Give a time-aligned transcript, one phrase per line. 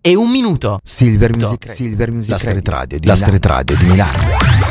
[0.00, 0.78] e un minuto.
[0.84, 3.32] Silver Music, Silver Music La Street Radio di La Milano.
[3.32, 4.18] Street Radio di Milano.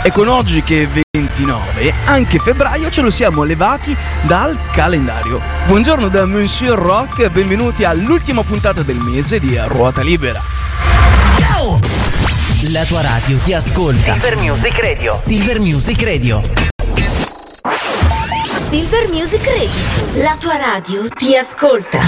[0.02, 5.42] E con oggi che è 29, anche febbraio ce lo siamo levati dal calendario.
[5.68, 10.42] Buongiorno da Monsieur Rock, benvenuti all'ultima puntata del mese di Ruota Libera.
[12.72, 14.14] La tua radio ti ascolta.
[14.14, 15.14] Silver Music Radio.
[15.14, 16.42] Silver Music Radio.
[18.70, 20.24] Silver Music Radio.
[20.24, 22.00] La tua radio ti ascolta.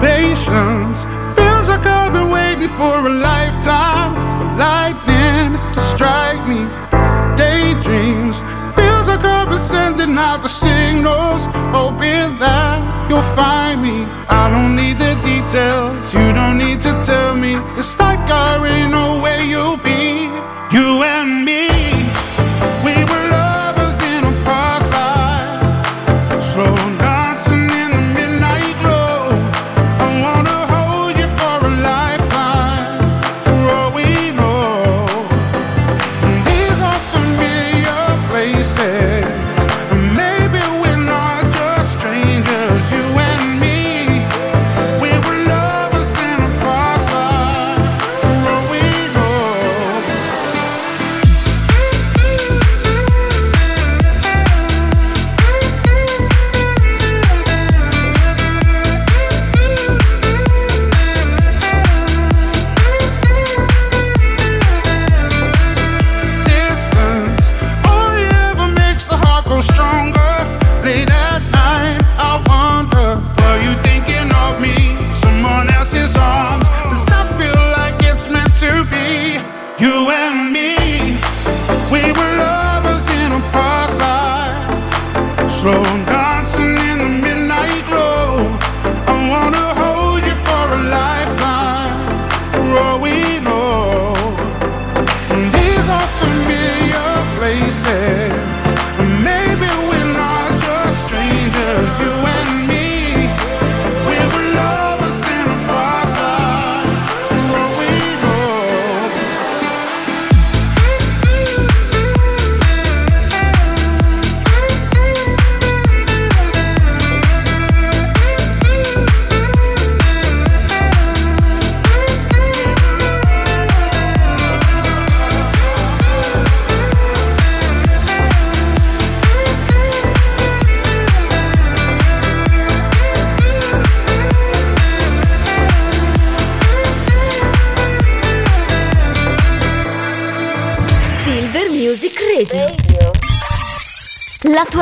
[0.00, 1.04] Patience
[1.34, 6.60] feels like I've been waiting for a lifetime for lightning to strike me.
[7.36, 8.38] Daydreams
[8.78, 11.42] feels like I've been sending out the signals,
[11.74, 12.78] hoping that
[13.10, 14.06] you'll find me.
[14.28, 17.56] I don't need the details, you don't need to tell me.
[17.78, 19.07] It's like I already know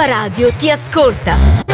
[0.06, 1.66] radio ti ascolta.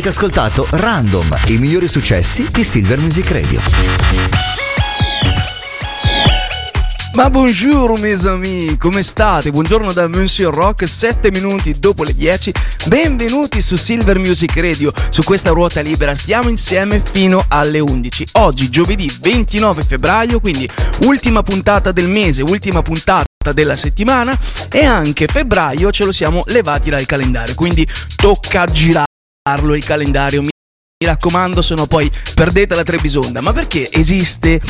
[0.00, 3.60] Avete ascoltato Random, i migliori successi di Silver Music Radio.
[7.12, 9.50] Ma buongiorno mes amis, come state?
[9.50, 12.50] Buongiorno da Monsieur Rock, 7 minuti dopo le 10.
[12.86, 18.28] Benvenuti su Silver Music Radio, su questa ruota libera stiamo insieme fino alle 11.
[18.32, 20.66] Oggi giovedì 29 febbraio, quindi
[21.02, 24.34] ultima puntata del mese, ultima puntata della settimana
[24.70, 27.86] e anche febbraio ce lo siamo levati dal calendario, quindi
[28.16, 28.64] tocca
[29.50, 30.42] girarlo il calendario.
[30.42, 30.48] Mi
[31.04, 33.40] raccomando, se no poi perdete la Trebisonda.
[33.40, 34.60] Ma perché esiste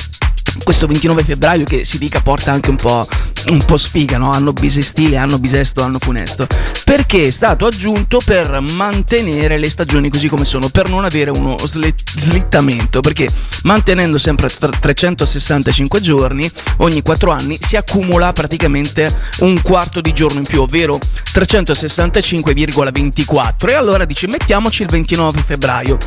[0.62, 3.05] questo 29 febbraio che si dica porta anche un po',
[3.49, 4.31] un po sfiga, no?
[4.31, 6.47] Anno bisestile, anno bisesto, anno funesto.
[6.85, 11.56] Perché è stato aggiunto per mantenere le stagioni così come sono, per non avere uno
[11.58, 13.00] slittamento.
[13.00, 13.29] Perché
[13.62, 19.08] mantenendo sempre 365 giorni, ogni 4 anni si accumula praticamente
[19.41, 20.99] un quarto di giorno in più, ovvero
[21.32, 23.70] 365,24.
[23.70, 25.99] E allora dice mettiamoci il 29 febbraio.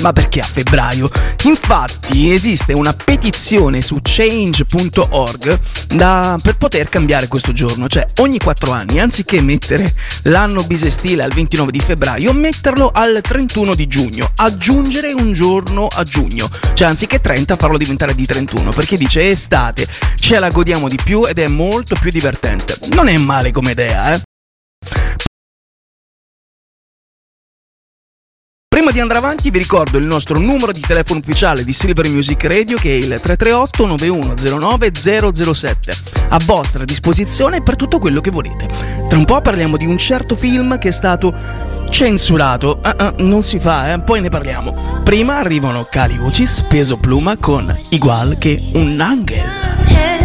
[0.00, 1.10] Ma perché a febbraio?
[1.44, 5.58] Infatti esiste una petizione su change.org
[5.88, 9.92] da, per poter cambiare questo giorno, cioè ogni 4 anni, anziché mettere
[10.24, 16.02] l'anno bisestile al 29 di febbraio, metterlo al 31 di giugno, aggiungere un giorno a
[16.02, 19.86] giugno, cioè anziché 30 farlo diventare di 31, perché dice estate,
[20.18, 22.78] ce la godiamo di più ed è molto più divertente.
[22.92, 24.20] Non è male come idea, eh?
[28.76, 32.44] Prima di andare avanti vi ricordo il nostro numero di telefono ufficiale di Silver Music
[32.44, 34.90] Radio che è il 338 9109
[35.42, 35.96] 007
[36.28, 38.68] a vostra disposizione per tutto quello che volete.
[39.08, 41.34] Tra un po' parliamo di un certo film che è stato
[41.88, 44.00] censurato, uh, uh, non si fa, eh?
[44.00, 45.00] poi ne parliamo.
[45.02, 50.15] Prima arrivano Cali Ucis, peso pluma con Igual che un angel.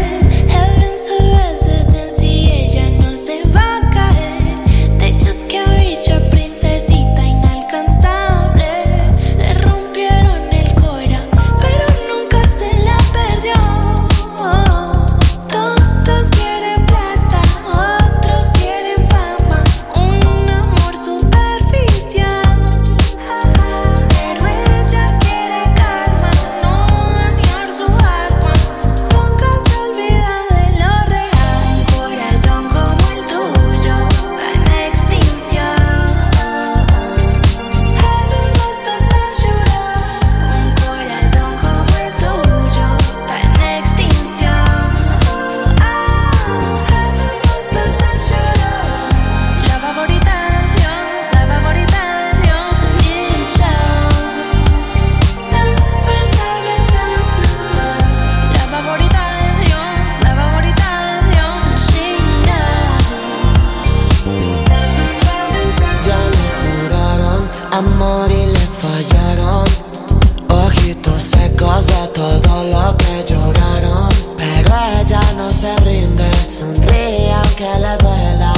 [77.61, 78.53] que le duela,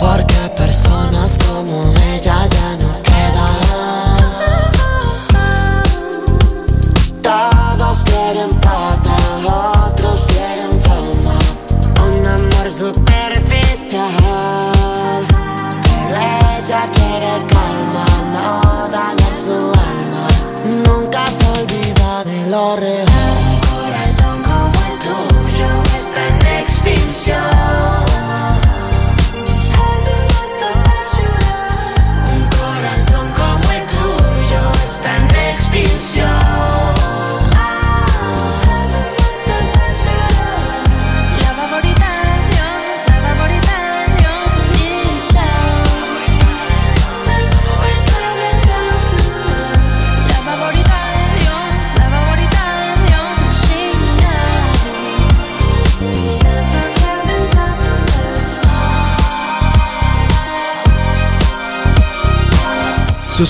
[0.00, 2.33] porque personas como ella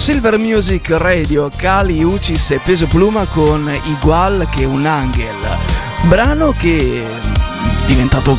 [0.04, 5.34] Silver Music Radio, Kali Ucis e Peso Pluma con Igual che un angel.
[6.08, 8.36] Brano che è diventato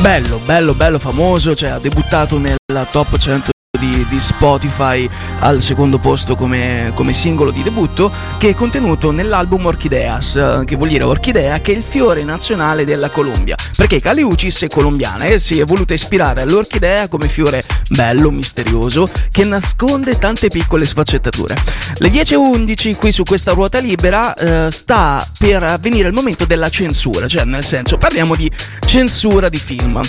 [0.00, 5.08] bello, bello, bello famoso, cioè ha debuttato nella top 100 di, di, Spotify
[5.40, 10.88] al secondo posto come, come, singolo di debutto che è contenuto nell'album Orchideas che vuol
[10.88, 13.56] dire orchidea che è il fiore nazionale della Colombia.
[13.76, 19.44] Perché Caliucis è colombiana e si è voluta ispirare all'orchidea come fiore bello, misterioso che
[19.44, 21.54] nasconde tante piccole sfaccettature.
[21.98, 27.28] Le 10.11 qui su questa ruota libera eh, sta per avvenire il momento della censura
[27.28, 28.50] cioè nel senso parliamo di
[28.86, 30.00] censura di film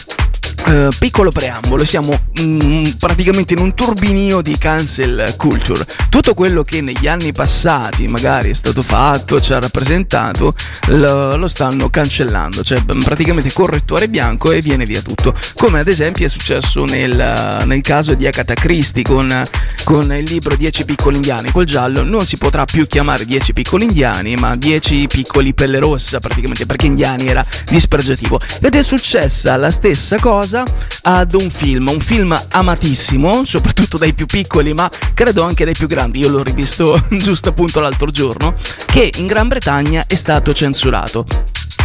[0.65, 2.11] Uh, piccolo preambolo, siamo
[2.41, 5.83] mm, praticamente in un turbinio di cancel culture.
[6.09, 10.53] Tutto quello che negli anni passati magari è stato fatto, ci ha rappresentato,
[10.87, 15.33] lo, lo stanno cancellando, cioè praticamente correttore bianco e viene via tutto.
[15.55, 19.41] Come ad esempio è successo nel, nel caso di Agatha Christie con,
[19.85, 23.85] con il libro 10 piccoli indiani, col giallo non si potrà più chiamare 10 piccoli
[23.85, 28.39] indiani, ma 10 piccoli pelle rossa, praticamente perché indiani era dispregiativo.
[28.61, 30.63] Ed è successa la stessa cosa cosa
[31.03, 35.87] ad un film, un film amatissimo, soprattutto dai più piccoli, ma credo anche dai più
[35.87, 36.19] grandi.
[36.19, 38.55] Io l'ho rivisto giusto appunto l'altro giorno,
[38.87, 41.25] che in Gran Bretagna è stato censurato.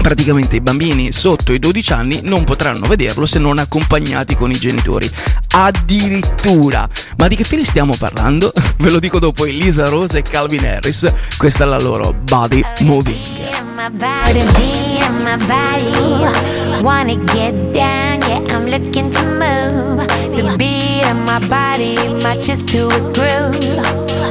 [0.05, 4.55] Praticamente i bambini sotto i 12 anni non potranno vederlo se non accompagnati con i
[4.55, 5.11] genitori.
[5.53, 6.87] Addirittura!
[7.17, 8.53] Ma di che film stiamo parlando?
[8.77, 11.11] Ve lo dico dopo Elisa Rose e Calvin Harris.
[11.39, 13.17] Questa è la loro Body Moving.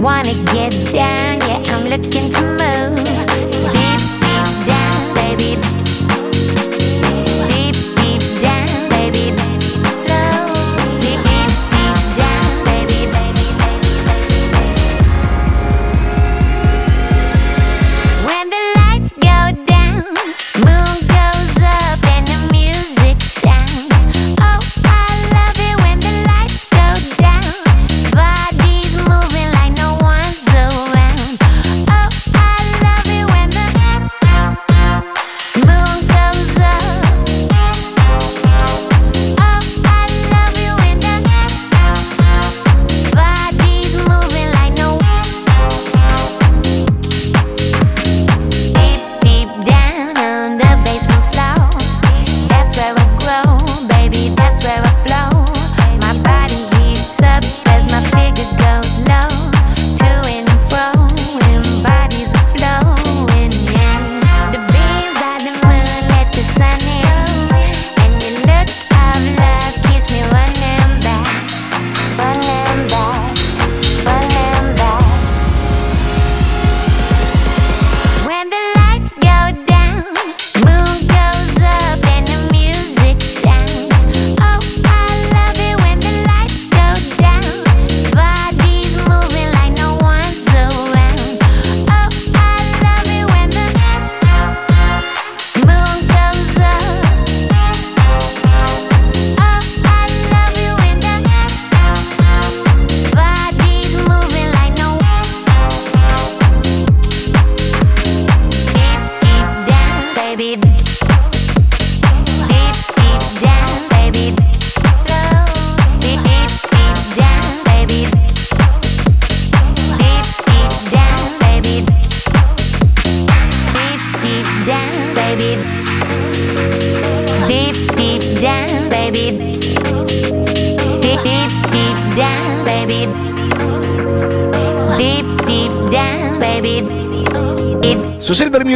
[0.02, 3.13] Wanna get down, yeah, I'm looking to move.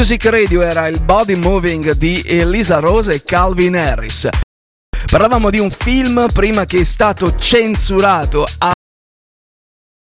[0.09, 4.29] Music Radio era il Body Moving di Elisa Rose e Calvin Harris.
[5.11, 8.45] Parlavamo di un film prima che è stato censurato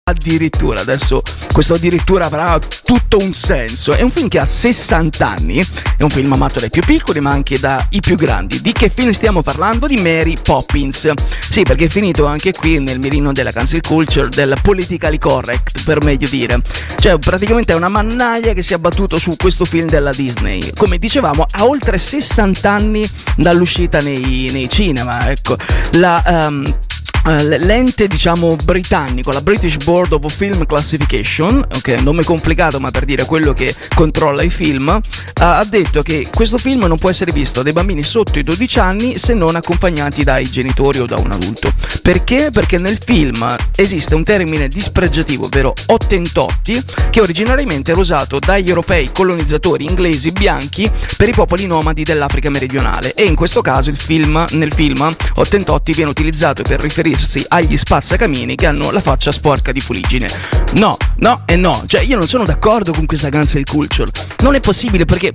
[0.10, 3.94] addirittura, adesso questo addirittura avrà tutto un senso.
[3.94, 5.66] È un film che ha 60 anni,
[5.98, 8.62] è un film amato dai più piccoli ma anche dai più grandi.
[8.62, 9.88] Di che film stiamo parlando?
[9.88, 11.12] Di Mary Poppins.
[11.50, 16.04] Sì, perché è finito anche qui nel mirino della cancel culture, del politically correct, per
[16.04, 16.62] meglio dire.
[16.98, 20.72] Cioè, praticamente è una mannaia che si è abbattuto su questo film della Disney.
[20.76, 25.58] Come dicevamo, ha oltre 60 anni dall'uscita nei, nei cinema, ecco.
[25.94, 26.24] La...
[26.26, 26.78] Um,
[27.24, 33.26] l'ente diciamo britannico, la British Board of Film Classification, ok, nome complicato ma per dire
[33.26, 35.00] quello che controlla i film, uh,
[35.36, 39.18] ha detto che questo film non può essere visto dai bambini sotto i 12 anni
[39.18, 41.72] se non accompagnati dai genitori o da un adulto.
[42.02, 42.50] Perché?
[42.52, 49.12] Perché nel film esiste un termine dispregiativo, ovvero ottentotti, che originariamente era usato dagli europei
[49.12, 54.44] colonizzatori inglesi bianchi per i popoli nomadi dell'Africa meridionale e in questo caso il film,
[54.52, 59.72] nel film ottentotti viene utilizzato per riferire riferirsi agli spazzacamini che hanno la faccia sporca
[59.72, 60.30] di fuligine.
[60.74, 64.10] No, no e no, cioè io non sono d'accordo con questa cancel culture.
[64.40, 65.34] Non è possibile perché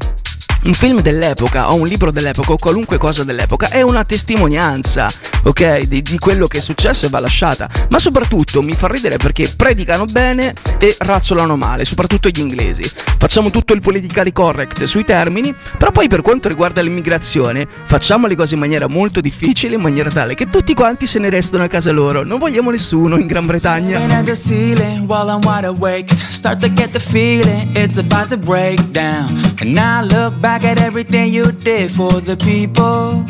[0.65, 5.09] un film dell'epoca o un libro dell'epoca o qualunque cosa dell'epoca è una testimonianza,
[5.45, 5.83] ok?
[5.85, 7.69] Di, di quello che è successo e va lasciata.
[7.91, 12.83] Ma soprattutto mi fa ridere perché predicano bene e razzolano male, soprattutto gli inglesi.
[13.19, 18.35] Facciamo tutto il politically correct sui termini, però poi per quanto riguarda l'immigrazione facciamo le
[18.35, 21.69] cose in maniera molto difficile, in maniera tale che tutti quanti se ne restano a
[21.69, 22.25] casa loro.
[22.25, 23.99] Non vogliamo nessuno in Gran Bretagna.
[30.03, 33.25] Look back at everything you did for the people.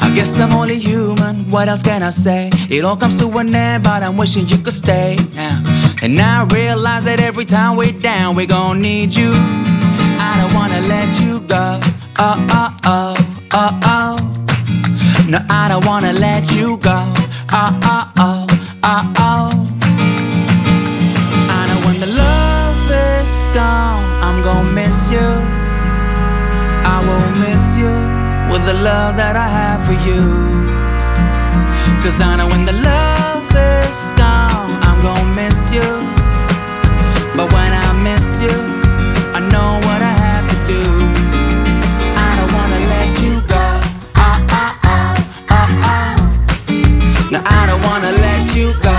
[0.00, 2.50] I guess I'm only human, what else can I say?
[2.68, 5.62] It all comes to an end, but I'm wishing you could stay now.
[6.02, 9.30] And I realize that every time we're down, we're gonna need you.
[9.32, 11.80] I don't wanna let you go.
[12.18, 13.16] Oh, oh, oh,
[13.52, 15.26] oh, oh.
[15.28, 17.12] No, I don't wanna let you go.
[17.52, 18.46] Oh, oh, oh,
[18.82, 19.50] oh, oh.
[21.56, 25.39] I know when the love is gone, I'm gonna miss you.
[28.72, 30.22] The love that I have for you.
[32.02, 35.88] Cause I know when the love is gone, I'm gonna miss you.
[37.36, 38.54] But when I miss you,
[39.34, 40.82] I know what I have to do.
[42.26, 43.66] I don't wanna let you go.
[44.26, 45.14] Oh, oh, oh,
[45.56, 46.14] oh, oh.
[47.32, 48.98] No, I don't wanna let you go.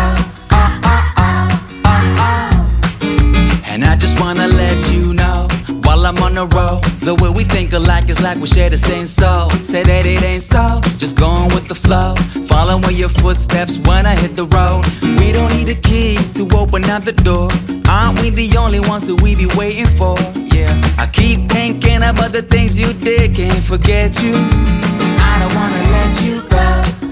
[0.51, 1.47] Oh, oh, oh,
[1.91, 3.71] oh, oh.
[3.71, 5.47] And I just wanna let you know
[5.85, 6.90] while I'm on the road.
[7.01, 9.49] The way we think alike is like we share the same soul.
[9.65, 12.13] Say that it ain't so, just going with the flow.
[12.45, 14.85] Following your footsteps when I hit the road.
[15.19, 17.49] We don't need a key to open up the door.
[17.89, 20.15] Aren't we the only ones who we be waiting for?
[20.53, 24.33] Yeah, I keep thinking about the things you did, can't forget you.
[24.37, 26.67] I don't wanna let you go.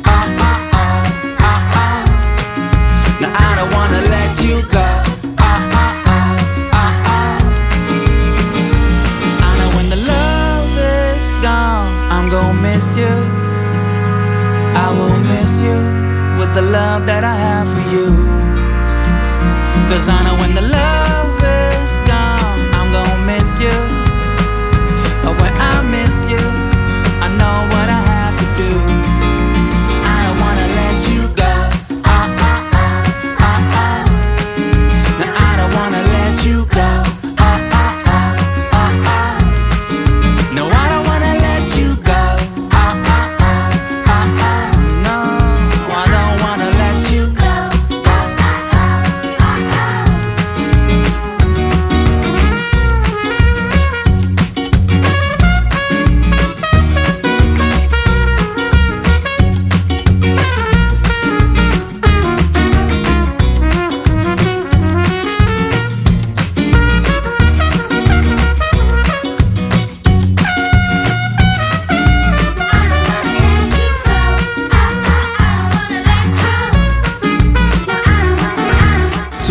[0.06, 2.02] Oh, oh, oh, oh, oh.
[3.22, 4.86] No, I don't wanna let you go.
[12.80, 13.16] Miss you.
[14.84, 15.80] I will miss you
[16.40, 18.08] with the love that I have for you.
[19.90, 21.09] Cause I know when the love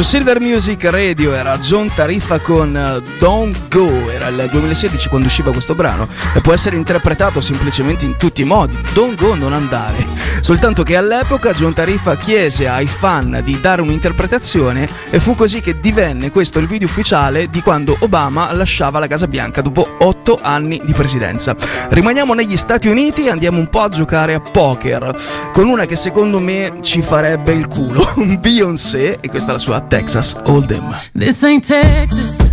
[0.08, 5.50] Silver Music Radio era John Tariffa con eh, Don't Go, era il 2016 quando usciva
[5.50, 10.07] questo brano e può essere interpretato semplicemente in tutti i modi, Don't Go, non andare.
[10.40, 15.80] Soltanto che all'epoca John Tariffa chiese ai fan di dare un'interpretazione e fu così che
[15.80, 20.80] divenne questo il video ufficiale di quando Obama lasciava la Casa Bianca dopo otto anni
[20.84, 21.54] di presidenza.
[21.88, 25.16] Rimaniamo negli Stati Uniti e andiamo un po' a giocare a poker
[25.52, 29.80] con una che secondo me ci farebbe il culo, Beyoncé e questa è la sua
[29.80, 30.96] Texas Hold'em.
[31.12, 32.47] This ain't Texas.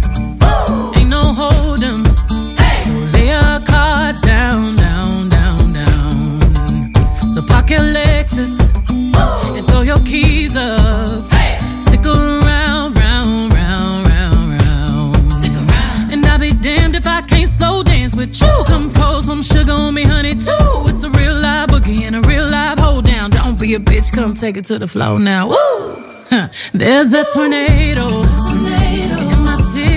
[18.25, 18.63] With you.
[18.65, 20.85] Come pour some sugar on me, honey, too.
[20.87, 23.31] It's a real live boogie and a real live hold down.
[23.31, 25.49] Don't be a bitch, come take it to the floor now.
[25.49, 26.03] Woo!
[26.29, 26.49] Huh.
[26.73, 28.07] There's a tornado.
[28.07, 29.94] In my city.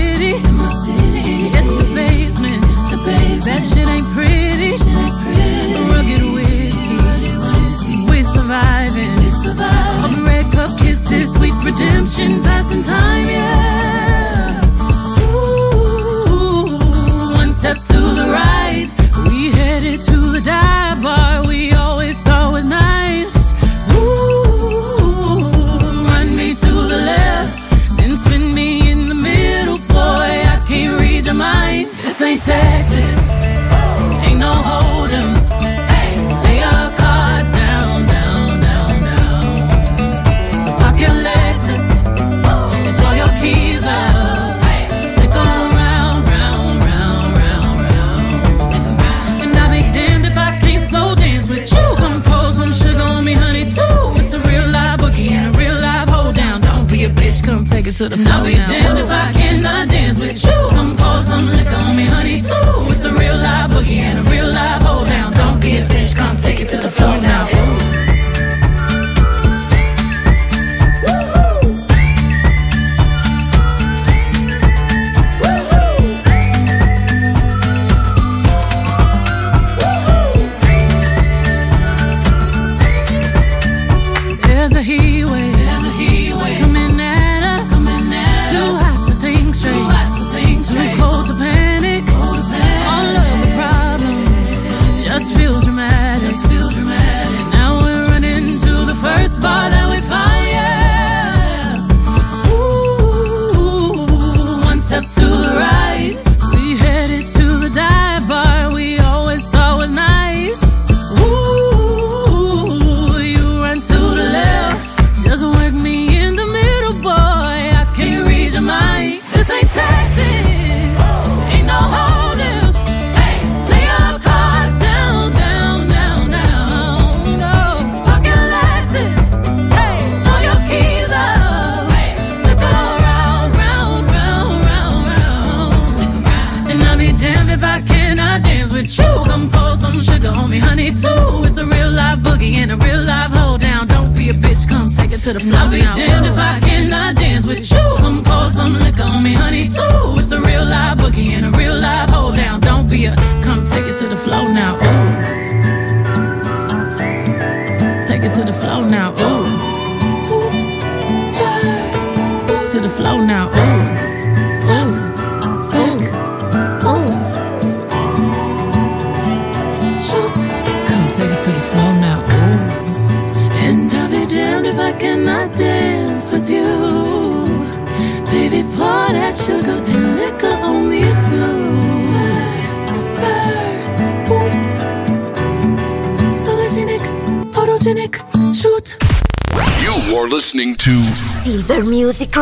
[145.28, 145.67] To the floor.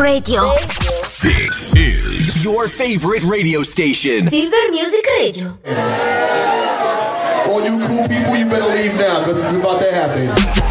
[0.07, 0.55] Radio.
[1.21, 4.23] This is Your favorite radio station.
[4.23, 5.59] Silver Music Radio.
[7.51, 10.66] All you cool people, you better leave now because it's about to happen.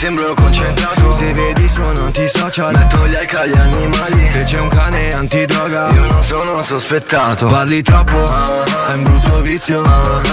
[0.00, 1.10] Sembro concentrato.
[1.10, 4.26] Se vedi sono antisocial, metto gli like agli animali.
[4.26, 7.44] Se c'è un cane antidroga, io non sono sospettato.
[7.48, 9.82] Parli troppo, hai un brutto vizio.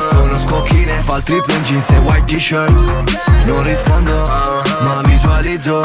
[0.10, 3.45] Conosco chi ne fa il triplo in jeans e white t-shirt.
[3.45, 4.30] Non rispondo,
[4.84, 5.82] ma visualizzo.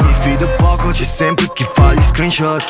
[0.00, 2.62] Mi fido poco, c'è sempre chi fa gli screenshot.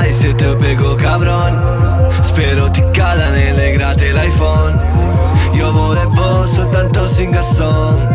[0.00, 2.08] Ai se te pego cabron.
[2.20, 5.19] Spero ti cada nelle grate l'iPhone
[5.52, 8.08] Io volevo soltanto sing song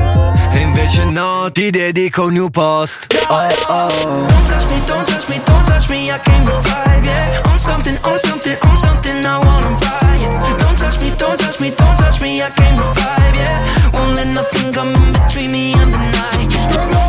[0.51, 3.87] E invece no, ti dedico un new post Oh oh
[4.27, 6.11] Don't touch me, don't touch me, don't touch me.
[6.11, 7.41] I came to vibe, yeah.
[7.51, 9.25] On something, on something, on something.
[9.25, 10.59] I wanna buy it.
[10.59, 12.41] Don't touch me, don't touch me, don't touch me.
[12.41, 13.65] I came to vibe, yeah.
[13.93, 16.49] Won't let nothing come in between me and the night.
[16.73, 17.04] Don't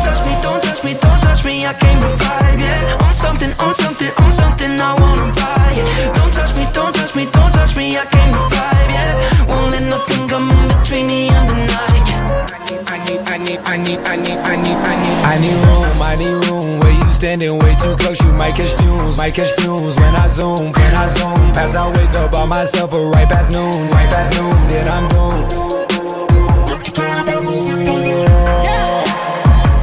[1.47, 1.65] me.
[1.65, 3.03] I came to vibe, yeah.
[3.07, 4.73] On something, on something, on something.
[4.75, 5.87] I wanna buy it.
[6.13, 7.95] Don't touch me, don't touch me, don't touch me.
[7.95, 9.47] I came to vibe, yeah.
[9.47, 12.07] Won't let nothing come in between me and the night.
[12.91, 15.97] I need, I need, I need, I need, I need, I need, I need room,
[16.03, 19.51] I need room where you Standing way too close, you might catch fumes, might catch
[19.57, 21.39] fumes when I zoom, when I zoom.
[21.55, 25.07] Pass out, wake up by myself, or right past noon, right past noon, then I'm
[25.09, 25.86] doomed.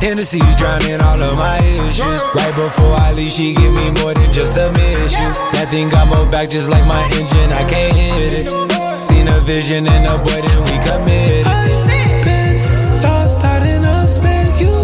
[0.05, 1.57] Hennessy drowning all of my
[1.89, 2.21] issues.
[2.37, 5.33] Right before I leave, she give me more than just a mission.
[5.57, 8.53] That thing got more back just like my engine, I can't hit it.
[8.93, 11.49] Seen a vision in a boy, then we committed.
[11.49, 11.89] I've
[12.21, 14.45] been lost out in a spin.
[14.61, 14.77] You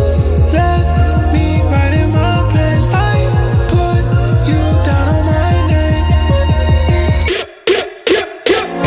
[0.57, 0.89] left
[1.37, 2.89] me right in my place.
[2.89, 3.21] I
[3.69, 4.01] put
[4.49, 6.01] you down on my name.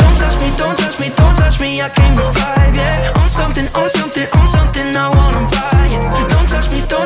[0.02, 1.78] Don't touch me, don't touch me, don't touch me.
[1.78, 3.22] I came to five, yeah.
[3.22, 4.90] On something, on something, on something.
[4.98, 5.63] I wanna buy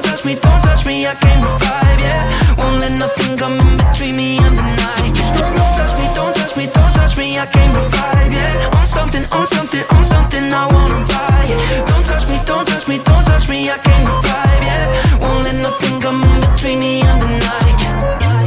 [0.00, 1.06] don't touch me, don't touch me.
[1.06, 2.54] I came to five, yeah.
[2.58, 5.10] Won't let nothing come in between me and the night.
[5.34, 7.38] Don't touch me, don't touch me, don't touch me.
[7.38, 8.76] I came to five, yeah.
[8.78, 10.44] On something, on something, on something.
[10.54, 11.86] I wanna buy it.
[11.90, 13.70] Don't touch me, don't touch me, don't touch me.
[13.70, 15.18] I came to five, yeah.
[15.18, 18.37] Won't let nothing come in between me and the night.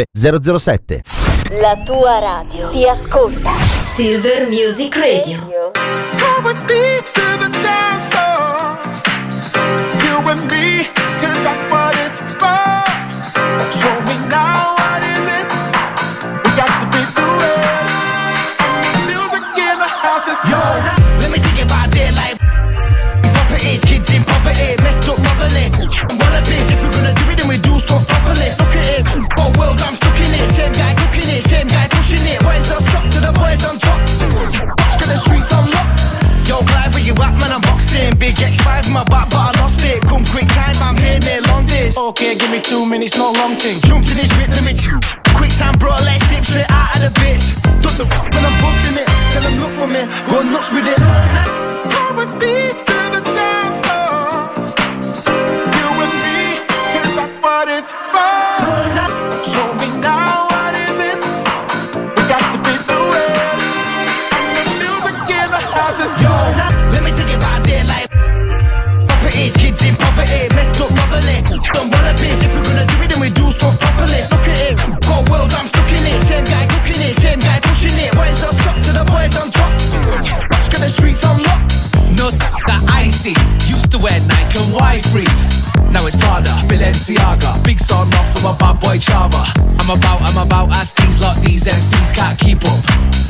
[0.00, 1.02] Beh, 007.
[1.60, 3.50] La tua radio ti ascolta.
[3.94, 5.72] Silver Music Radio.
[6.16, 8.78] Come with me to the dance floor.
[10.02, 10.86] You and me,
[11.18, 12.82] 'cause that's what it's for.
[13.78, 14.49] Show me now
[42.50, 43.80] give me two minutes, no long thing.
[43.82, 44.98] Jumped in this let me chew.
[45.36, 47.54] Quick time, bro, let's dip straight out of the bitch.
[47.82, 49.06] Duck the when I'm busting it.
[49.32, 50.98] Tell them look for me, go nuts with it.
[51.92, 52.89] Come with
[83.20, 83.36] icy.
[83.68, 85.92] Used to wear Nike and Y3.
[85.92, 87.62] Now it's Prada, Balenciaga.
[87.64, 89.44] Big song off from a bad boy Chava.
[89.80, 92.80] I'm about, I'm about, as these lot, these MCs can't keep up.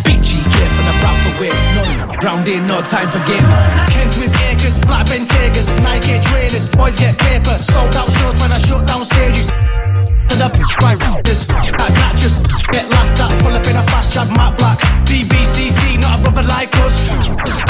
[0.04, 1.56] Big G gear from the Bradford whip.
[1.74, 1.82] No,
[2.22, 3.58] round in, no time for games.
[3.90, 7.56] Kens with Akers, Black Bentegas, Nike trainers, boys get paper.
[7.58, 9.46] Sold out shows trying to shut down stages.
[9.46, 10.48] To the
[10.78, 13.30] by this, that, that just get laughed at.
[13.42, 14.78] Pull up in a fast chat, Matt Black.
[15.08, 16.94] BBCC, not a brother like us.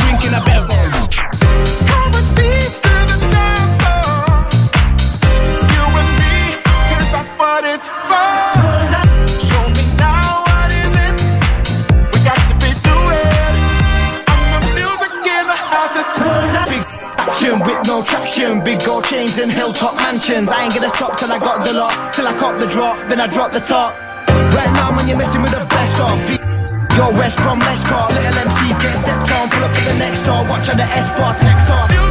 [0.05, 1.00] Drinking a bit of.
[18.41, 20.49] Traction, big gold chains and hilltop mansions.
[20.49, 23.21] I ain't gonna stop till I got the lot, till I caught the drop, then
[23.21, 23.95] I drop the top.
[24.57, 26.41] Right now, when you're messing with the best of, big
[26.97, 27.81] Yo, West Brom, let's.
[27.85, 31.41] Little MCs get stepped on, pull up to the next door, watch how the S4
[31.41, 32.10] text off.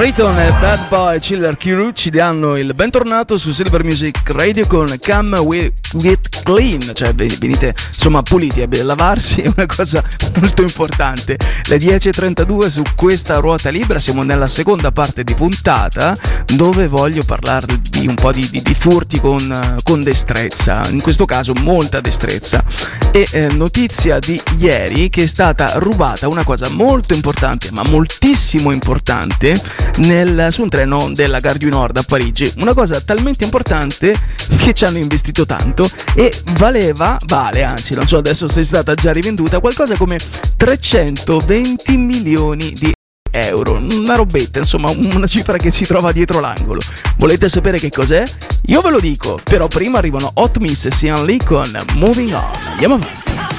[0.00, 4.86] Riton e Bad Boy Chiller Kiru ci danno il bentornato su Silver Music Radio con
[4.98, 10.02] Come With, with Clean, cioè ve- venite insomma puliti, eh, lavarsi è una cosa
[10.40, 11.36] molto importante.
[11.66, 18.06] Le 10.32 su questa ruota libera, siamo nella seconda parte di puntata dove voglio parlarvi
[18.06, 22.64] un po' di, di- di furti con, con destrezza, in questo caso molta destrezza.
[23.12, 28.70] E eh, notizia di ieri che è stata rubata una cosa molto importante, ma moltissimo
[28.72, 29.60] importante,
[29.98, 32.52] nel- su un treno della Gare du Nord a Parigi.
[32.58, 34.14] Una cosa talmente importante
[34.58, 38.94] che ci hanno investito tanto e valeva, vale anzi, non so adesso se è stata
[38.94, 40.18] già rivenduta, qualcosa come
[40.56, 42.92] 320 milioni di
[43.32, 46.80] euro, una robetta, insomma una cifra che si trova dietro l'angolo.
[47.16, 48.24] Volete sapere che cos'è?
[48.64, 52.44] Io ve lo dico, però prima arrivano Hot Miss e Sian Lee con Moving On.
[52.72, 53.49] Andiamo avanti.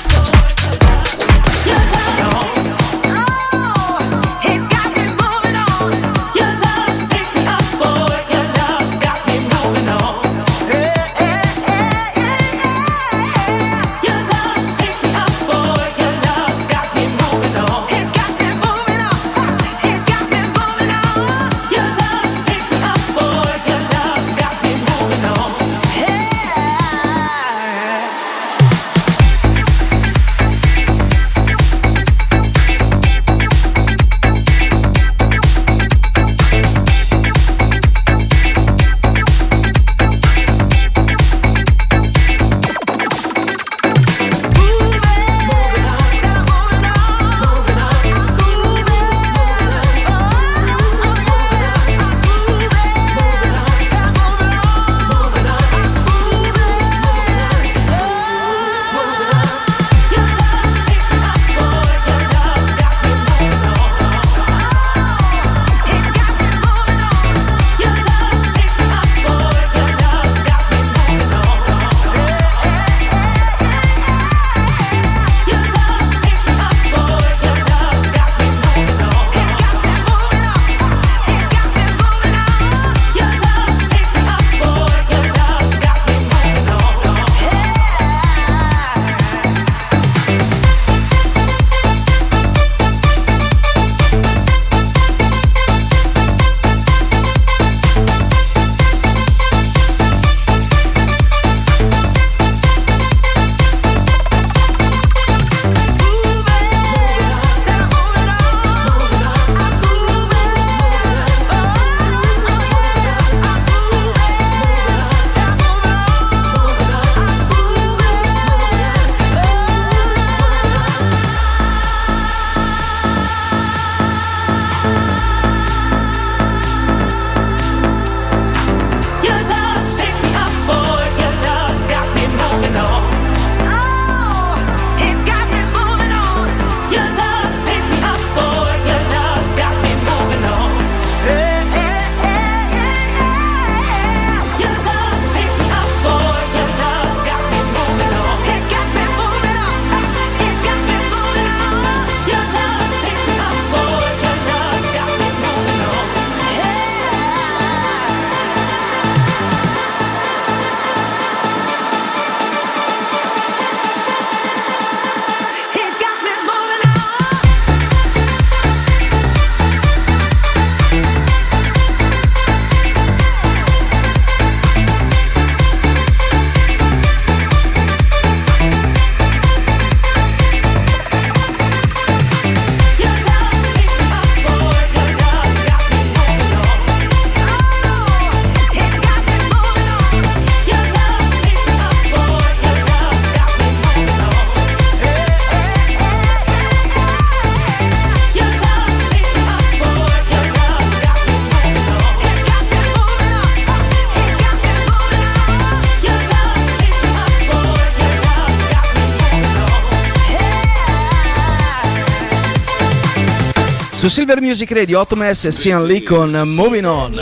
[214.01, 217.21] Su Silver Music Radio 8 MS e Sian Lee con Moving On.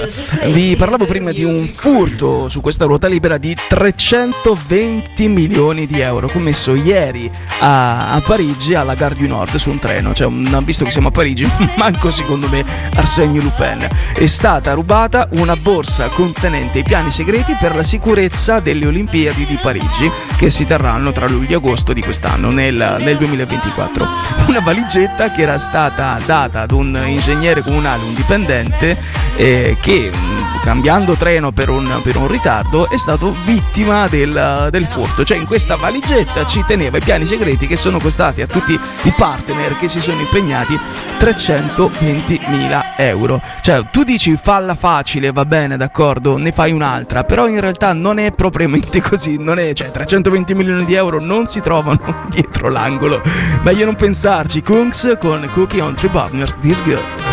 [0.53, 6.29] Vi parlavo prima di un furto su questa ruota libera di 320 milioni di euro
[6.29, 10.13] commesso ieri a, a Parigi alla Gare du Nord su un treno.
[10.13, 10.31] Cioè,
[10.63, 12.63] visto che siamo a Parigi, manco secondo me
[12.95, 13.85] Arsenio Lupin.
[14.13, 19.59] È stata rubata una borsa contenente i piani segreti per la sicurezza delle Olimpiadi di
[19.61, 24.07] Parigi che si terranno tra luglio e agosto di quest'anno, nel, nel 2024.
[24.47, 28.95] Una valigetta che era stata data ad un ingegnere comunale, un dipendente,
[29.35, 34.85] eh, che mh, cambiando treno per un, per un, ritardo è stato vittima del, del,
[34.85, 35.23] furto.
[35.23, 39.13] Cioè in questa valigetta ci teneva i piani segreti che sono costati a tutti i
[39.15, 40.77] partner che si sono impegnati
[41.19, 43.41] 320.000 euro.
[43.61, 48.19] Cioè tu dici falla facile, va bene, d'accordo, ne fai un'altra, però in realtà non
[48.19, 53.21] è propriamente così, non è, cioè 320 milioni di euro non si trovano dietro l'angolo.
[53.63, 54.61] Meglio non pensarci.
[54.61, 57.28] Kungs con Cookie on Three Partners, This Girl.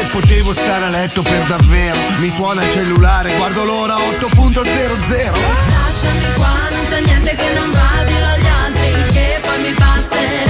[0.00, 1.98] che potevo stare a letto per davvero.
[2.18, 8.04] Mi suona il cellulare, guardo l'ora 8.00 Lasciami qua, non c'è niente che non va,
[8.04, 10.49] dillo agli altri che poi mi passerà.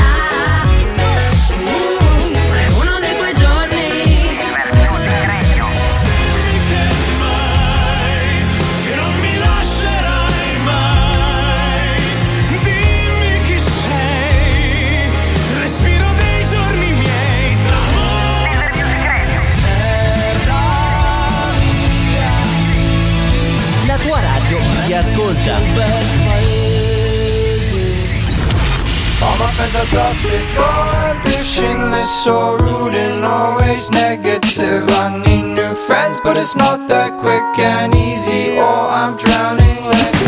[24.92, 25.56] ascolta.
[29.22, 34.88] All my friends are toxic, garbage They're so rude and always negative.
[34.88, 40.20] I need new friends, but it's not that quick and easy Or I'm drowning like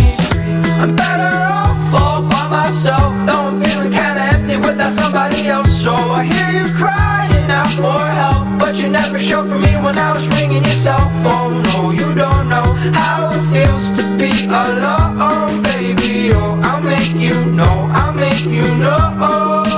[0.78, 5.72] I'm better off all by myself Though I'm feeling kinda empty without somebody else.
[5.82, 7.11] So I hear you cry
[7.72, 11.10] much more help But you never showed for me when I was ringing your cell
[11.22, 11.62] phone.
[11.62, 12.64] No, you don't know
[12.94, 16.30] how it feels to be alone, baby.
[16.34, 19.71] Oh, I'll make you know, I'll make you know.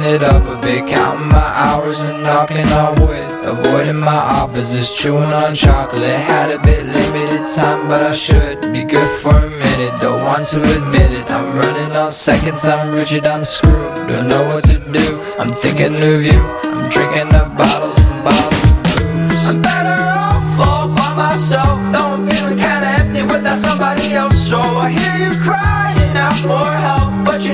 [0.00, 3.44] It up a bit, counting my hours and knocking on wood.
[3.44, 6.02] Avoiding my opposites, chewing on chocolate.
[6.02, 10.00] Had a bit limited time, but I should be good for a minute.
[10.00, 11.30] Don't want to admit it.
[11.30, 13.96] I'm running on seconds, I'm rigid, I'm screwed.
[14.08, 15.20] Don't know what to do.
[15.38, 16.40] I'm thinking of you.
[16.64, 19.48] I'm drinking up bottles and bottles of booze.
[19.48, 24.38] I'm better off all by myself, though I'm feeling kinda empty without somebody else.
[24.48, 26.77] So I hear you crying out for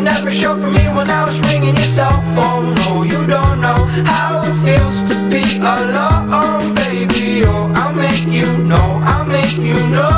[0.05, 2.75] never showed for me when I was ringing your cell phone.
[2.75, 7.43] No, you don't know how it feels to be alone, baby.
[7.47, 10.11] Oh, I'll make you know, I'll make you know.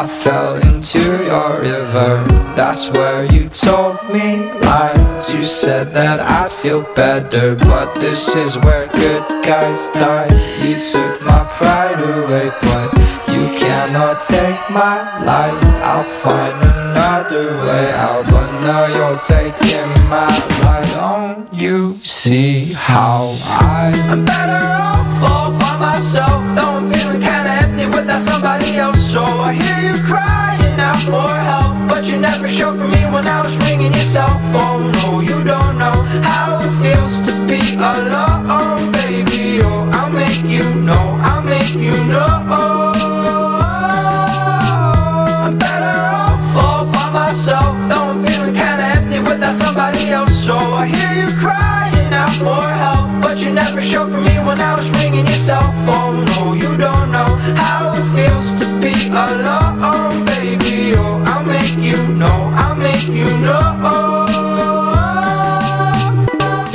[0.00, 2.24] I fell into your river.
[2.56, 5.32] That's where you told me lies.
[5.32, 10.28] You said that I'd feel better, but this is where good guys die.
[10.64, 12.88] You took my pride away, but
[13.40, 15.60] you cannot take my life.
[15.90, 20.28] I'll find another way out, but now you're taking my
[20.64, 20.94] life.
[20.94, 23.92] Don't you see how I?
[24.10, 29.00] I'm better off all by myself, though I'm feeling kinda empty without somebody else.
[29.00, 33.26] So I hear you crying out for help, but you never showed for me when
[33.26, 34.92] I was ringing your cell phone.
[34.98, 35.96] No, you don't know
[36.30, 37.62] how it feels to be
[37.92, 39.60] alone, baby.
[39.62, 42.99] Oh, I'll make you know, I'll make you know.
[50.50, 54.60] So I hear you crying out for help, but you never showed for me when
[54.60, 56.24] I was ringing your cell phone.
[56.24, 60.94] No, you don't know how it feels to be alone, baby.
[60.96, 64.29] Oh, I'll make you know, I'll make you know.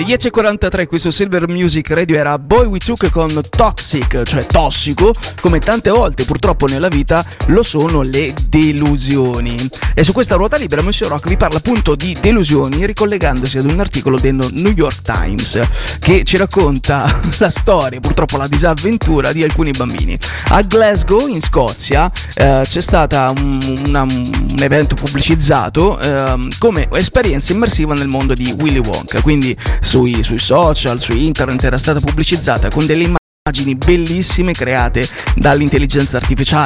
[0.07, 5.11] Le 10.43 qui su Silver Music Radio era Boy We Took con Toxic, cioè tossico,
[5.41, 9.57] come tante volte purtroppo nella vita lo sono le delusioni.
[9.95, 13.79] E su questa ruota libera Monsieur Rock vi parla appunto di delusioni ricollegandosi ad un
[13.79, 15.59] articolo del New York Times
[15.99, 20.15] che ci racconta la storia, purtroppo la disavventura di alcuni bambini.
[20.49, 27.95] A Glasgow, in Scozia, eh, c'è stato un, un evento pubblicizzato ehm, come esperienza immersiva
[27.95, 29.57] nel mondo di Willy Wonka, quindi
[29.95, 33.15] sui, sui social, su internet era stata pubblicizzata con delle
[33.47, 36.65] immagini bellissime create dall'intelligenza artificiale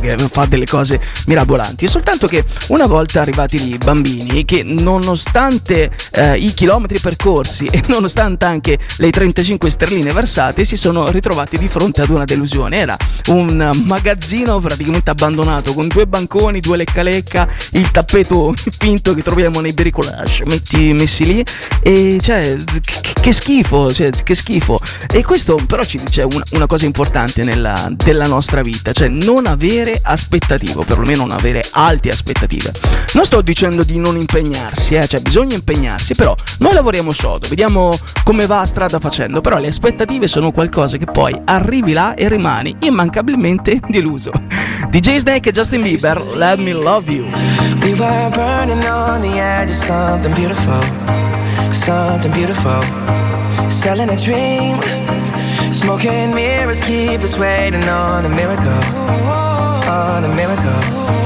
[0.00, 1.86] che fa delle cose mirabolanti.
[1.86, 8.44] Soltanto che una volta arrivati lì, bambini che nonostante eh, i chilometri percorsi e nonostante
[8.44, 12.76] anche le 35 sterline versate, si sono ritrovati di fronte ad una delusione.
[12.76, 19.22] Era un magazzino praticamente abbandonato con due banconi, due lecca lecca, il tappeto finto che
[19.22, 21.44] troviamo nei bricolage metti, messi lì
[21.82, 24.78] e cioè che, che schifo, cioè, che schifo.
[25.12, 29.46] E questo però ci dice una, una cosa importante nella, della nostra vita, cioè non
[29.46, 32.72] avere aspettative, o perlomeno non avere alte aspettative.
[33.14, 37.96] Non sto dicendo di non impegnarsi, eh, cioè bisogna impegnarsi, però noi lavoriamo sodo, vediamo
[38.24, 42.28] come va a strada facendo, però le aspettative sono qualcosa che poi arrivi là e
[42.28, 44.30] rimani immancabilmente deluso.
[44.88, 47.24] DJ Snake e Justin Bieber, Let Me Love You.
[47.82, 50.82] We were burning on the edge of something beautiful,
[51.70, 52.82] something beautiful.
[53.68, 54.76] Selling a dream,
[55.72, 58.82] smoking mirrors keep us waiting on a miracle,
[59.92, 61.21] on a miracle.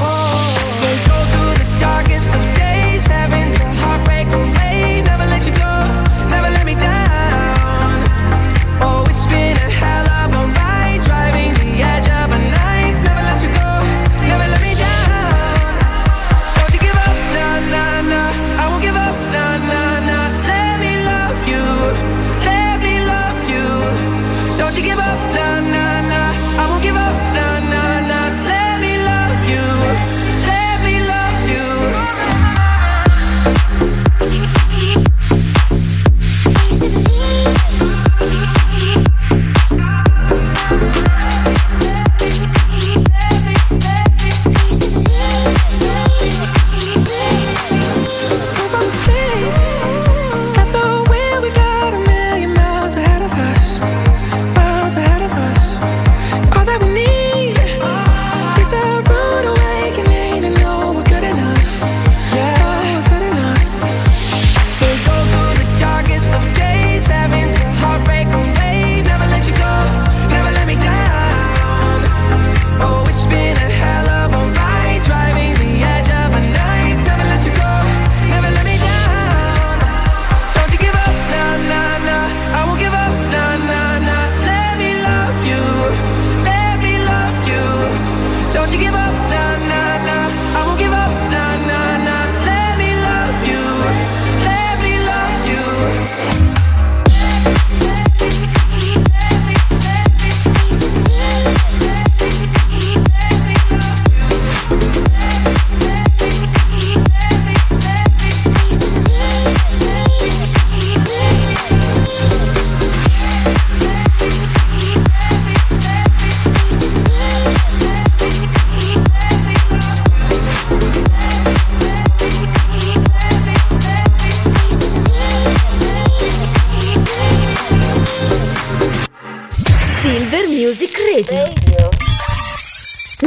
[130.67, 131.89] Music Radio.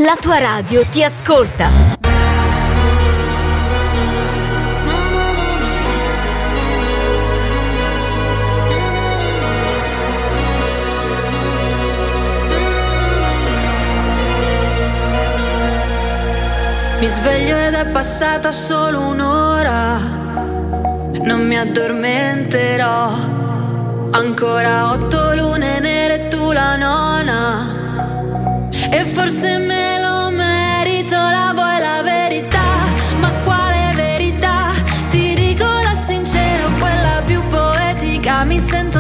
[0.04, 1.70] La tua radio ti ascolta.
[17.00, 19.98] Mi sveglio ed è passata solo un'ora.
[21.24, 23.14] Non mi addormenterò.
[24.12, 27.09] Ancora otto lune nere e tu la nona.
[28.92, 32.68] E forse me lo merito, la vuoi la verità.
[33.20, 34.72] Ma quale verità?
[35.10, 38.44] Ti dico la sincera, quella più poetica.
[38.46, 38.99] Mi sento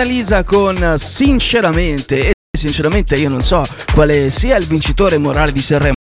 [0.00, 5.97] Annalisa con Sinceramente e sinceramente io non so quale sia il vincitore morale di Sanremo.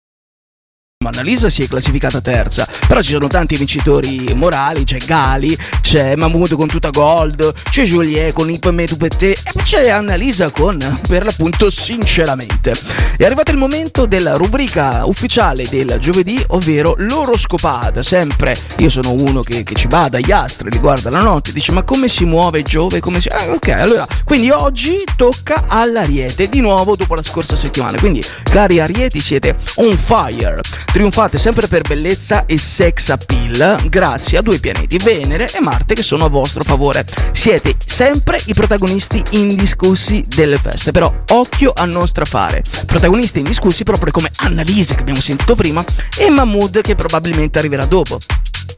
[1.10, 6.56] Annalisa si è classificata terza, però ci sono tanti vincitori morali, c'è Gali, c'è Mahmood
[6.56, 10.78] con tutta gold, c'è Juliet con Ip Me Tu Pe Te e c'è Annalisa con
[11.08, 12.74] per l'appunto sinceramente.
[13.18, 19.41] È arrivato il momento della rubrica ufficiale del giovedì, ovvero l'oroscopata, sempre io sono uno
[19.41, 22.64] che, che ci bada agli astri, li guarda la notte, dice ma come si muove
[22.64, 23.28] Giove, come si...
[23.30, 28.80] Ah, ok, allora, quindi oggi tocca all'Ariete, di nuovo dopo la scorsa settimana, quindi cari
[28.80, 30.60] Arieti siete on fire.
[30.96, 36.02] Trionfate sempre per bellezza e sex appeal grazie a due pianeti, Venere e Marte, che
[36.02, 37.06] sono a vostro favore.
[37.34, 42.64] Siete sempre i protagonisti indiscussi delle feste, però occhio a non strafare.
[42.86, 45.84] Protagonisti indiscussi proprio come Annalise che abbiamo sentito prima
[46.18, 48.18] e Mahmood che probabilmente arriverà dopo.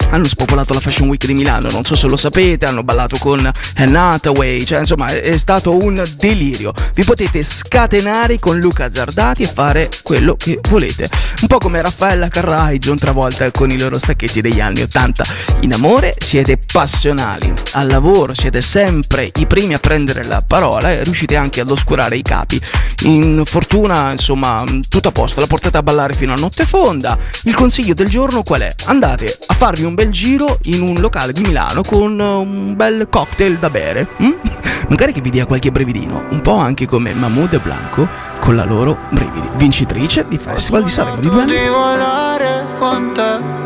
[0.09, 3.49] Hanno spopolato la Fashion Week di Milano, non so se lo sapete, hanno ballato con
[3.75, 6.73] Anne Hathaway, cioè insomma è stato un delirio.
[6.93, 11.09] Vi potete scatenare con Luca Zardati e fare quello che volete.
[11.41, 15.23] Un po' come Raffaella Carrà e John Travolta con i loro stacchetti degli anni 80.
[15.61, 21.03] In amore siete passionali, al lavoro siete sempre i primi a prendere la parola e
[21.03, 22.59] riuscite anche ad oscurare i capi.
[23.03, 27.17] In fortuna, insomma, tutto a posto, la portate a ballare fino a notte fonda.
[27.43, 28.73] Il consiglio del giorno qual è?
[28.85, 33.57] Andate a farvi un bel giro in un locale di Milano con un bel cocktail
[33.57, 34.07] da bere.
[34.17, 34.33] Hm?
[34.89, 38.07] Magari che vi dia qualche brevidino, un po' anche come Mahmoud e Blanco
[38.39, 41.67] con la loro brividi, vincitrice di Festival di Sanremo di due anni.
[41.67, 43.65] volare con te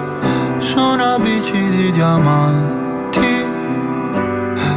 [0.75, 3.45] una bici di diamanti.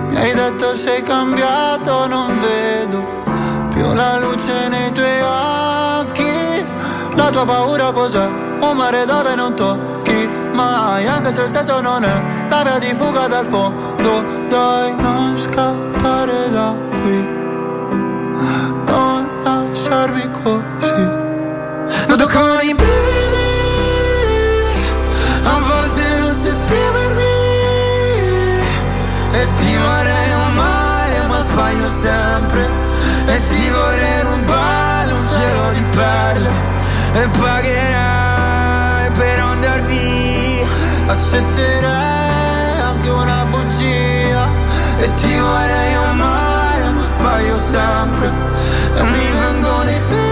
[0.08, 3.02] Mi hai detto sei cambiato, non vedo
[3.70, 6.64] più la luce nei tuoi occhi.
[7.16, 8.26] La tua paura cos'è?
[8.60, 9.93] Un mare dove non tocchi
[10.54, 14.42] mai, anche se il senso non è la via di fuga dal fondo.
[14.48, 17.28] Dai, non scappare da qui,
[18.86, 21.22] non lasciarmi così.
[22.08, 23.50] Noto con i brividi,
[25.42, 27.22] a volte non so esprimermi.
[29.32, 32.70] E ti vorrei amare ma sbaglio sempre.
[33.26, 36.74] E ti vorrei rubare un cielo di perle
[41.06, 44.48] Accetterei anche una bugia.
[44.98, 48.32] E ti vorrei amare ma sbaglio sempre.
[48.96, 50.24] E mi vengono i brividi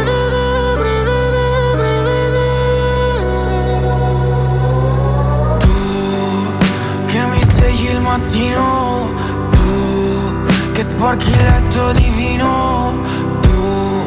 [7.06, 9.12] che mi svegli il mattino
[9.50, 13.00] Tu che sporchi il letto di vino
[13.42, 14.04] Tu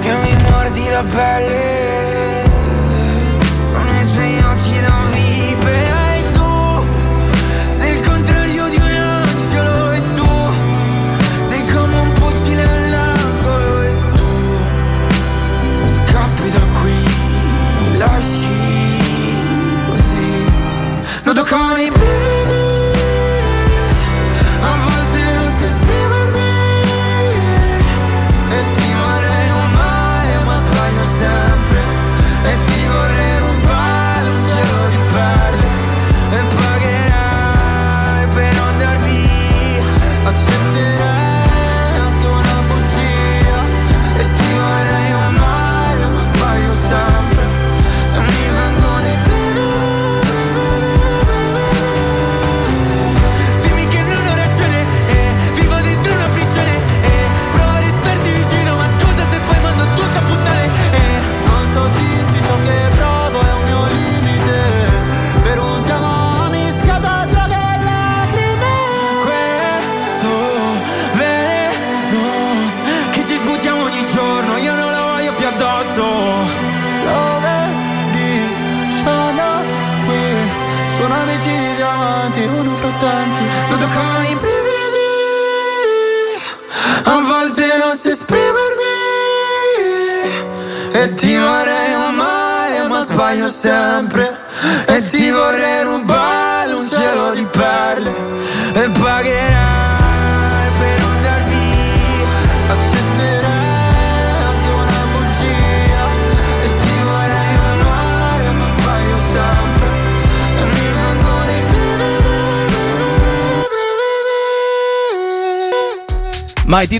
[0.00, 2.11] che mi mordi la pelle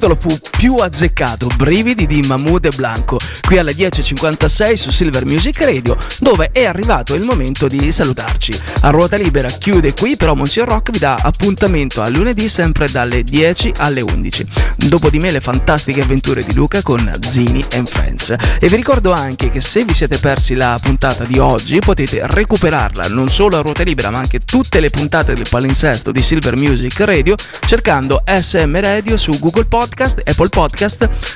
[0.02, 0.41] Ma il titolo fu più
[0.82, 6.64] azzeccato, Brividi di Mahmoud e Blanco, qui alle 10.56 su Silver Music Radio, dove è
[6.64, 8.58] arrivato il momento di salutarci.
[8.82, 13.22] A ruota libera chiude qui, però Monsieur Rock vi dà appuntamento a lunedì sempre dalle
[13.22, 14.46] 10 alle 11.
[14.88, 18.34] Dopo di me le fantastiche avventure di Luca con Zini and Friends.
[18.58, 23.08] E vi ricordo anche che se vi siete persi la puntata di oggi potete recuperarla
[23.08, 26.98] non solo a ruota libera ma anche tutte le puntate del palinsesto di Silver Music
[27.00, 27.34] Radio
[27.66, 30.71] cercando SM Radio su Google Podcast, Apple Podcast,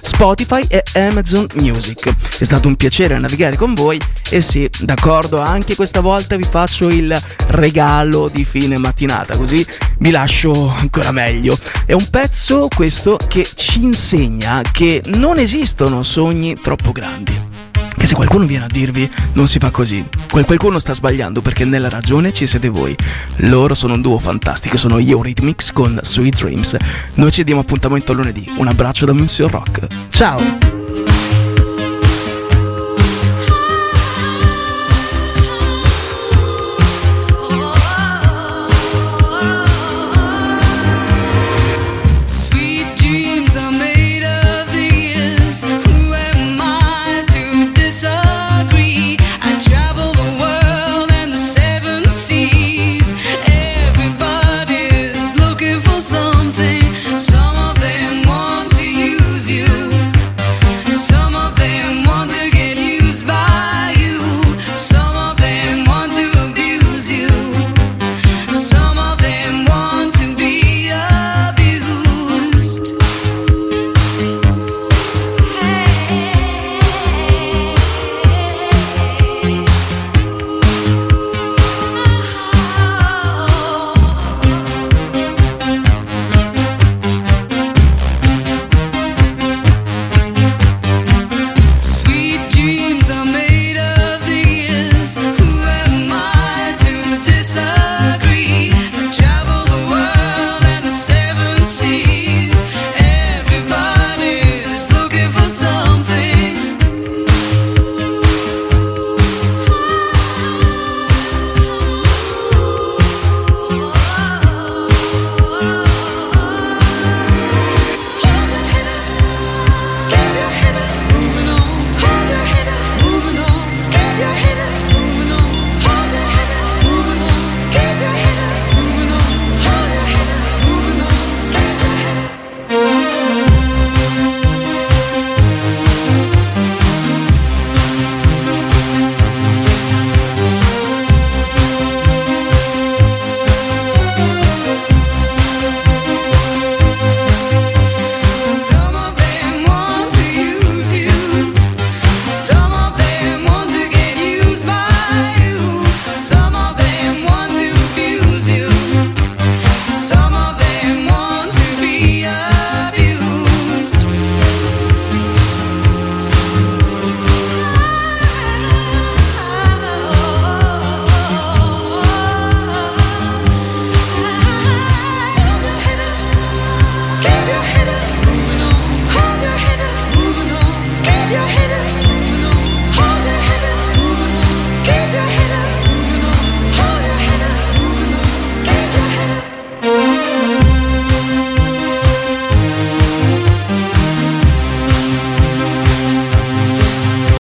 [0.03, 2.39] Spotify e Amazon Music.
[2.39, 6.89] È stato un piacere navigare con voi e sì, d'accordo, anche questa volta vi faccio
[6.89, 7.17] il
[7.49, 9.65] regalo di fine mattinata, così
[9.99, 11.59] vi lascio ancora meglio.
[11.85, 17.56] È un pezzo questo che ci insegna che non esistono sogni troppo grandi.
[17.97, 21.65] Che se qualcuno viene a dirvi non si fa così, quel qualcuno sta sbagliando perché
[21.65, 22.95] nella ragione ci siete voi.
[23.37, 26.77] Loro sono un duo fantastico, sono Eurythmics con Sweet Dreams.
[27.15, 28.49] Noi ci diamo appuntamento lunedì.
[28.57, 29.87] Un abbraccio da Monsieur Rock.
[30.11, 30.67] Ciao!